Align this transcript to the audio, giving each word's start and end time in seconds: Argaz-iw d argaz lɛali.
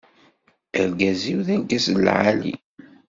Argaz-iw 0.79 1.39
d 1.47 1.49
argaz 1.55 1.85
lɛali. 2.05 2.53